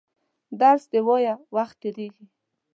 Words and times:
درس 0.59 0.83
دي 0.91 0.99
وایه 1.07 1.33
وخت 1.55 1.75
تېرېږي! 1.81 2.25